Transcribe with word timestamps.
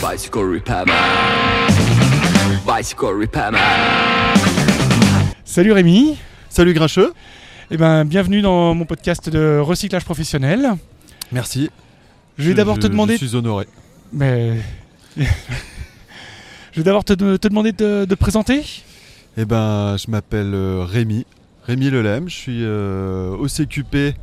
Bicycle 0.00 0.44
repairman. 0.54 0.96
Bicycle 2.66 3.12
repairman. 3.20 3.60
Salut 5.44 5.72
Rémi. 5.72 6.16
Salut 6.48 6.72
Grincheux. 6.72 7.12
Eh 7.70 7.76
ben, 7.76 8.06
bienvenue 8.06 8.40
dans 8.40 8.74
mon 8.74 8.86
podcast 8.86 9.28
de 9.28 9.58
recyclage 9.58 10.06
professionnel. 10.06 10.70
Merci. 11.32 11.68
Je 12.38 12.48
vais 12.48 12.54
d'abord 12.54 12.78
te 12.78 12.86
demander. 12.86 13.18
Je 13.18 13.26
suis 13.26 13.36
honoré. 13.36 13.66
Mais. 14.10 14.56
je 15.18 15.24
vais 16.76 16.82
d'abord 16.82 17.04
te, 17.04 17.12
te 17.12 17.48
demander 17.48 17.72
de, 17.72 18.06
de 18.06 18.14
te 18.14 18.18
présenter. 18.18 18.64
Eh 19.36 19.44
ben, 19.44 19.96
je 19.98 20.10
m'appelle 20.10 20.54
euh, 20.54 20.82
Rémi. 20.82 21.26
Rémi 21.66 21.90
Lelem. 21.90 22.26
Je 22.28 22.34
suis 22.34 22.64
euh, 22.64 23.36
au 23.36 23.48
CQP 23.48 24.14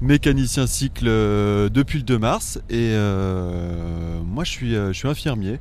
mécanicien 0.00 0.66
cycle 0.66 1.06
euh, 1.08 1.68
depuis 1.68 1.98
le 1.98 2.04
2 2.04 2.18
mars 2.18 2.58
et 2.70 2.92
euh, 2.92 4.20
moi 4.24 4.44
je 4.44 4.50
suis, 4.50 4.76
euh, 4.76 4.92
je 4.92 4.98
suis 4.98 5.08
infirmier 5.08 5.58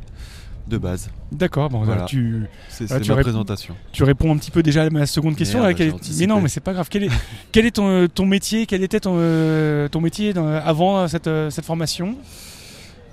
de 0.67 0.77
base. 0.77 1.09
D'accord, 1.31 1.69
bon, 1.69 1.83
Voilà. 1.83 2.03
tu, 2.03 2.43
C'est 2.67 2.91
Ah, 2.91 2.99
tu 2.99 3.09
ma 3.09 3.15
réponds- 3.15 3.23
présentation. 3.23 3.75
tu 3.93 4.03
réponds 4.03 4.33
un 4.33 4.37
petit 4.37 4.51
peu 4.51 4.61
déjà 4.61 4.83
à 4.83 4.89
ma 4.89 5.05
seconde 5.05 5.35
question. 5.37 5.59
Merde, 5.59 5.69
là, 5.71 5.73
quel. 5.73 5.93
Mais 6.19 6.25
non, 6.27 6.41
mais 6.41 6.49
c'est 6.49 6.59
pas 6.59 6.73
grave. 6.73 6.87
Quel 6.89 7.05
est, 7.05 7.09
quel 7.53 7.65
est 7.65 7.71
ton, 7.71 8.07
ton 8.13 8.25
métier? 8.25 8.65
Quel 8.65 8.83
était 8.83 8.99
ton, 8.99 9.13
euh, 9.17 9.87
ton 9.87 10.01
métier 10.01 10.33
dans- 10.33 10.45
avant 10.47 11.07
cette, 11.07 11.29
cette 11.51 11.63
formation? 11.65 12.17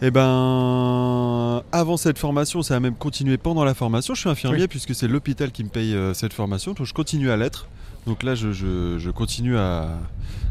Eh 0.03 0.11
ben, 0.11 1.63
avant 1.71 1.97
cette 1.97 2.19
formation, 2.19 2.63
ça 2.63 2.75
a 2.77 2.81
même 2.81 2.97
continué 2.97 3.39
pendant 3.39 3.65
la 3.65 3.75
formation. 3.75 4.15
Je 4.15 4.21
suis 4.21 4.29
infirmier 4.29 4.63
Oui. 4.63 4.69
puisque 4.69 4.93
c'est 4.95 5.07
l'hôpital 5.07 5.53
qui 5.53 5.63
me 5.63 5.69
paye 5.69 5.95
euh, 5.95 6.13
cette 6.13 6.33
formation, 6.33 6.73
donc 6.73 6.87
je 6.87 6.93
continue 6.93 7.31
à 7.31 7.37
l'être. 7.37 7.69
Donc 8.07 8.23
là, 8.23 8.35
je, 8.35 8.53
je- 8.53 8.99
je 8.99 9.11
continue 9.11 9.57
à, 9.57 9.89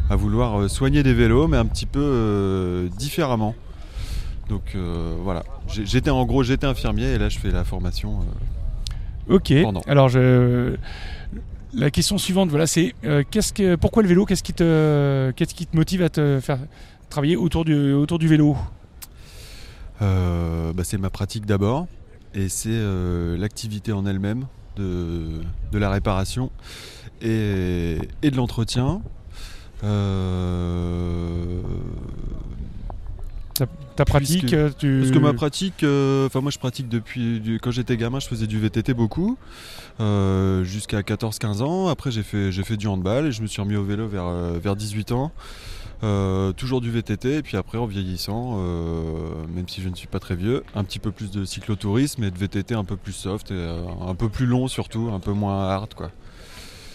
à 0.09 0.15
vouloir 0.15 0.59
euh, 0.61 0.67
soigner 0.67 1.03
des 1.03 1.13
vélos, 1.13 1.47
mais 1.47 1.57
un 1.57 1.65
petit 1.65 1.85
peu 1.85 2.01
euh, 2.01 2.87
différemment. 2.97 3.55
Donc 4.49 4.73
euh, 4.75 5.15
voilà, 5.21 5.43
j'étais 5.67 6.09
en 6.09 6.25
gros, 6.25 6.43
j'étais 6.43 6.65
infirmier 6.67 7.13
et 7.13 7.17
là, 7.17 7.29
je 7.29 7.39
fais 7.39 7.51
la 7.51 7.63
formation. 7.63 8.19
euh, 9.29 9.35
Ok. 9.35 9.53
Pendant. 9.61 9.81
Alors, 9.87 10.09
je... 10.09 10.75
la 11.73 11.89
question 11.91 12.17
suivante, 12.17 12.49
voilà, 12.49 12.67
c'est 12.67 12.93
qu'est-ce 13.31 13.53
que, 13.53 13.75
pourquoi 13.75 14.03
le 14.03 14.09
vélo? 14.09 14.25
Qu'est-ce 14.25 14.43
qui 14.43 14.53
te, 14.53 15.31
qu'est-ce 15.35 15.55
qui 15.55 15.65
te 15.65 15.75
motive 15.77 16.01
à 16.03 16.09
te 16.09 16.39
faire 16.41 16.59
travailler 17.09 17.37
autour 17.37 17.63
du, 17.63 17.93
autour 17.93 18.19
du 18.19 18.27
vélo? 18.27 18.57
Bah, 20.01 20.83
c'est 20.83 20.97
ma 20.97 21.09
pratique 21.09 21.45
d'abord 21.45 21.87
et 22.33 22.49
c'est 22.49 22.77
l'activité 23.37 23.93
en 23.93 24.05
elle-même 24.05 24.45
de, 24.75 25.41
de 25.71 25.77
la 25.77 25.89
réparation 25.89 26.51
et, 27.21 27.97
et 28.21 28.31
de 28.31 28.35
l'entretien. 28.37 29.01
Euh, 29.83 31.59
Ta 33.95 34.05
pratique, 34.05 34.39
Puisque- 34.41 34.53
euh, 34.55 34.71
tu... 34.75 34.99
parce 35.01 35.11
que 35.11 35.19
ma 35.19 35.33
pratique, 35.33 35.83
euh, 35.83 36.25
enfin 36.25 36.41
moi 36.41 36.49
je 36.49 36.57
pratique 36.57 36.89
depuis 36.89 37.39
du- 37.39 37.59
quand 37.59 37.69
j'étais 37.69 37.95
gamin, 37.97 38.19
je 38.19 38.27
faisais 38.27 38.47
du 38.47 38.59
VTT 38.59 38.95
beaucoup 38.95 39.37
euh, 39.99 40.63
jusqu'à 40.63 41.01
14-15 41.01 41.61
ans. 41.61 41.87
Après 41.89 42.09
j'ai 42.09 42.23
fait 42.23 42.51
j'ai 42.51 42.63
fait 42.63 42.77
du 42.77 42.87
handball 42.87 43.27
et 43.27 43.31
je 43.31 43.43
me 43.43 43.47
suis 43.47 43.61
remis 43.61 43.75
au 43.75 43.83
vélo 43.83 44.07
vers 44.07 44.25
vers 44.59 44.75
18 44.75 45.11
ans. 45.11 45.31
Euh, 46.03 46.51
toujours 46.51 46.81
du 46.81 46.91
VTT 46.91 47.37
et 47.37 47.41
puis 47.41 47.55
après 47.55 47.77
en 47.77 47.85
vieillissant, 47.85 48.55
euh, 48.57 49.03
même 49.55 49.69
si 49.69 49.81
je 49.81 49.87
ne 49.87 49.95
suis 49.95 50.07
pas 50.07 50.19
très 50.19 50.35
vieux, 50.35 50.63
un 50.75 50.83
petit 50.83 50.99
peu 50.99 51.11
plus 51.11 51.31
de 51.31 51.45
cyclotourisme 51.45 52.23
et 52.25 52.31
de 52.31 52.37
VTT 52.37 52.73
un 52.75 52.83
peu 52.83 52.97
plus 52.97 53.13
soft 53.13 53.51
et 53.51 53.53
euh, 53.53 53.81
un 54.05 54.13
peu 54.13 54.27
plus 54.27 54.45
long 54.45 54.67
surtout, 54.67 55.09
un 55.13 55.19
peu 55.19 55.31
moins 55.31 55.69
hard 55.69 55.93
quoi. 55.93 56.11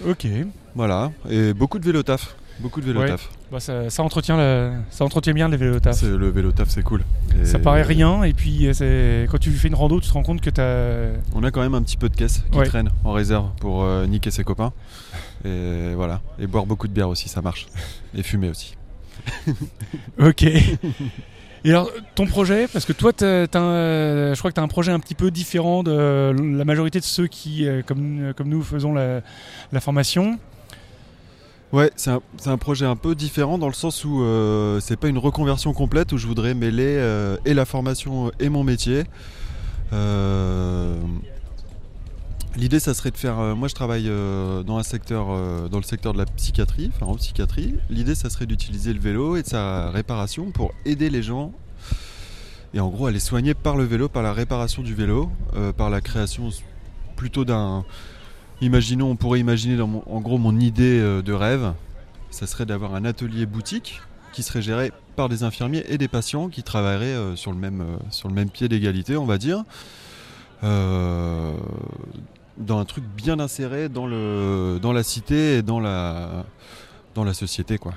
Ok. 0.06 0.26
Voilà 0.74 1.10
et 1.30 1.54
beaucoup 1.54 1.78
de 1.78 1.84
vélo 1.86 2.02
taf, 2.02 2.36
beaucoup 2.60 2.80
de 2.82 2.86
vélo 2.86 3.00
Ouais. 3.00 3.08
taf. 3.08 3.30
Bah, 3.50 3.60
ça, 3.60 3.88
ça 3.88 4.02
entretient 4.02 4.36
la- 4.36 4.72
ça 4.90 5.04
entretient 5.06 5.32
bien 5.32 5.48
les 5.48 5.56
vélos 5.56 5.80
taf. 5.80 5.96
C'est- 5.96 6.06
Le 6.06 6.28
vélo 6.28 6.52
taf 6.52 6.68
c'est 6.68 6.82
cool. 6.82 7.02
Et 7.40 7.46
Ça 7.46 7.58
paraît 7.58 7.82
rien 7.82 8.24
et 8.24 8.34
puis 8.34 8.68
quand 9.30 9.38
tu 9.38 9.50
fais 9.52 9.68
une 9.68 9.74
rando, 9.74 10.00
tu 10.02 10.08
te 10.08 10.12
rends 10.12 10.22
compte 10.22 10.42
que 10.42 10.50
t'as. 10.50 11.18
On 11.34 11.42
a 11.44 11.50
quand 11.50 11.62
même 11.62 11.74
un 11.74 11.82
petit 11.82 11.96
peu 11.96 12.10
de 12.10 12.14
caisse 12.16 12.42
qui 12.52 12.58
Ouais. 12.58 12.66
traîne 12.66 12.90
en 13.04 13.12
réserve 13.12 13.48
pour 13.58 13.86
niquer 14.06 14.30
ses 14.30 14.44
copains. 14.44 14.72
Et 15.46 15.94
voilà. 15.96 16.20
Et 16.38 16.46
boire 16.46 16.66
beaucoup 16.66 16.88
de 16.88 16.92
bière 16.92 17.08
aussi, 17.08 17.28
ça 17.30 17.40
marche. 17.40 17.66
Et 18.14 18.22
fumer 18.22 18.50
aussi. 18.50 18.74
Ok. 20.18 20.44
Et 21.64 21.70
alors, 21.70 21.90
ton 22.14 22.26
projet, 22.26 22.68
parce 22.68 22.84
que 22.84 22.92
toi, 22.92 23.12
un- 23.20 24.34
je 24.34 24.38
crois 24.38 24.50
que 24.50 24.54
tu 24.54 24.60
as 24.60 24.64
un 24.64 24.68
projet 24.68 24.92
un 24.92 25.00
petit 25.00 25.14
peu 25.14 25.30
différent 25.30 25.82
de 25.82 26.34
la 26.56 26.64
majorité 26.64 27.00
de 27.00 27.04
ceux 27.04 27.26
qui, 27.26 27.66
euh, 27.66 27.82
comme, 27.82 28.32
comme 28.36 28.48
nous, 28.48 28.62
faisons 28.62 28.94
la, 28.94 29.22
formation. 29.80 30.38
Ouais, 31.72 31.90
c'est 31.96 32.10
un, 32.10 32.22
un 32.46 32.56
projet 32.56 32.86
un 32.86 32.96
peu 32.96 33.14
différent 33.14 33.58
dans 33.58 33.66
le 33.66 33.74
sens 33.74 34.04
où 34.04 34.22
euh, 34.22 34.80
c'est 34.80 34.96
pas 34.96 35.08
une 35.08 35.18
reconversion 35.18 35.74
complète 35.74 36.12
où 36.12 36.16
je 36.16 36.26
voudrais 36.26 36.54
mêler 36.54 36.96
euh, 36.96 37.36
et 37.44 37.52
la 37.52 37.66
formation 37.66 38.30
et 38.40 38.48
mon 38.48 38.64
métier. 38.64 39.04
Euh, 39.92 40.96
L'idée, 42.56 42.80
ça 42.80 42.94
serait 42.94 43.10
de 43.10 43.16
faire. 43.16 43.38
euh, 43.38 43.54
moi, 43.54 43.68
je 43.68 43.74
travaille 43.74 44.08
euh, 44.08 44.62
euh, 44.62 44.62
dans 44.64 44.78
le 44.78 44.82
secteur 45.82 46.12
de 46.12 46.18
la 46.18 46.26
psychiatrie, 46.26 46.90
enfin 46.94 47.06
en 47.06 47.14
psychiatrie. 47.14 47.74
L'idée, 47.90 48.14
ça 48.14 48.30
serait 48.30 48.46
d'utiliser 48.46 48.92
le 48.92 49.00
vélo 49.00 49.36
et 49.36 49.42
de 49.42 49.46
sa 49.46 49.90
réparation 49.90 50.50
pour 50.50 50.72
aider 50.84 51.10
les 51.10 51.22
gens 51.22 51.52
et 52.74 52.80
en 52.80 52.88
gros 52.88 53.06
à 53.06 53.10
les 53.10 53.20
soigner 53.20 53.54
par 53.54 53.76
le 53.76 53.84
vélo, 53.84 54.08
par 54.08 54.22
la 54.22 54.32
réparation 54.32 54.82
du 54.82 54.94
vélo, 54.94 55.30
par 55.78 55.88
la 55.88 56.02
création 56.02 56.50
plutôt 57.16 57.46
d'un. 57.46 57.84
Imaginons, 58.60 59.10
on 59.10 59.16
pourrait 59.16 59.40
imaginer 59.40 59.80
en 59.80 60.20
gros 60.20 60.36
mon 60.36 60.60
idée 60.60 61.00
de 61.00 61.32
rêve, 61.32 61.72
ça 62.30 62.46
serait 62.46 62.66
d'avoir 62.66 62.94
un 62.94 63.06
atelier 63.06 63.46
boutique 63.46 64.02
qui 64.34 64.42
serait 64.42 64.60
géré 64.60 64.92
par 65.16 65.30
des 65.30 65.44
infirmiers 65.44 65.82
et 65.88 65.96
des 65.96 66.08
patients 66.08 66.50
qui 66.50 66.62
travailleraient 66.62 67.36
sur, 67.36 67.52
le 67.52 67.56
même, 67.56 68.50
pied 68.50 68.68
d'égalité, 68.68 69.16
on 69.16 69.24
va 69.24 69.38
dire. 69.38 69.64
Dans 72.58 72.78
un 72.78 72.84
truc 72.84 73.04
bien 73.04 73.38
inséré 73.40 73.88
dans, 73.88 74.06
le, 74.06 74.78
dans 74.82 74.92
la 74.92 75.02
cité 75.02 75.58
et 75.58 75.62
dans 75.62 75.80
la, 75.80 76.44
dans 77.14 77.24
la 77.24 77.32
société. 77.34 77.78
quoi. 77.78 77.94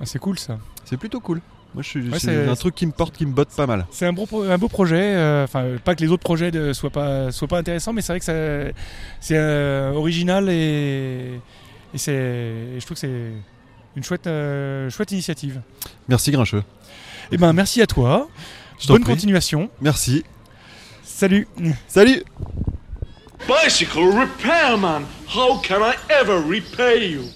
Ah, 0.00 0.06
c'est 0.06 0.18
cool 0.18 0.38
ça. 0.38 0.58
C'est 0.84 0.96
plutôt 0.96 1.20
cool. 1.20 1.40
Moi, 1.72 1.84
je 1.84 1.88
suis, 1.88 2.10
Ouais, 2.10 2.18
c'est 2.18 2.48
un 2.48 2.56
truc 2.56 2.74
qui 2.74 2.84
me 2.84 2.90
porte, 2.90 3.16
qui 3.16 3.24
me 3.24 3.32
botte 3.32 3.50
pas 3.56 3.66
mal. 3.66 3.86
C'est 3.92 4.04
un 4.06 4.12
beau, 4.12 4.26
un 4.42 4.58
beau 4.58 4.66
projet. 4.68 5.14
euh, 5.16 5.44
Enfin, 5.44 5.76
pas 5.84 5.94
que 5.94 6.02
les 6.02 6.10
autres 6.10 6.24
projets 6.24 6.50
ne 6.50 6.72
soient 6.72 6.90
pas, 6.90 7.30
soient 7.30 7.46
pas 7.46 7.58
intéressants, 7.58 7.92
mais 7.92 8.02
c'est 8.02 8.12
vrai 8.12 8.18
que 8.18 8.72
c'est 9.20 9.36
euh, 9.36 9.92
original 9.92 10.48
et, 10.48 11.40
et 11.94 11.98
c'est, 11.98 12.80
je 12.80 12.84
trouve 12.84 12.96
que 12.96 13.00
c'est 13.00 13.32
une 13.94 14.02
chouette, 14.02 14.26
euh, 14.26 14.90
chouette 14.90 15.12
initiative. 15.12 15.60
Merci 16.08 16.32
Grincheux. 16.32 16.64
Eh 17.30 17.36
ben, 17.36 17.52
merci 17.52 17.80
à 17.82 17.86
toi. 17.86 18.28
Je 18.80 18.88
Bonne 18.88 19.04
continuation. 19.04 19.70
Merci. 19.80 20.24
Salut. 21.04 21.46
Salut 21.86 22.24
Bicycle 23.50 24.12
repairman, 24.12 25.08
how 25.26 25.58
can 25.58 25.82
I 25.82 25.96
ever 26.08 26.40
repay 26.40 27.04
you? 27.06 27.30